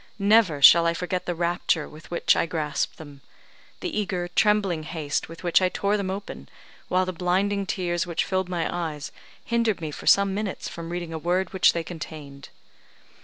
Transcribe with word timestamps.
Never 0.17 0.63
shall 0.63 0.87
I 0.87 0.95
forget 0.95 1.27
the 1.27 1.35
rapture 1.35 1.87
with 1.87 2.09
which 2.09 2.35
I 2.35 2.47
grasped 2.47 2.97
them 2.97 3.21
the 3.81 3.99
eager, 3.99 4.27
trembling 4.29 4.81
haste 4.81 5.29
with 5.29 5.43
which 5.43 5.61
I 5.61 5.69
tore 5.69 5.95
them 5.95 6.09
open, 6.09 6.49
while 6.87 7.05
the 7.05 7.13
blinding 7.13 7.67
tears 7.67 8.07
which 8.07 8.25
filled 8.25 8.49
my 8.49 8.67
eyes 8.75 9.11
hindered 9.45 9.79
me 9.79 9.91
for 9.91 10.07
some 10.07 10.33
minutes 10.33 10.67
from 10.67 10.89
reading 10.89 11.13
a 11.13 11.19
word 11.19 11.53
which 11.53 11.73
they 11.73 11.83
contained. 11.83 12.49